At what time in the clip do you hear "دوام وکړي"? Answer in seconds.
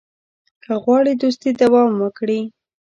1.61-2.41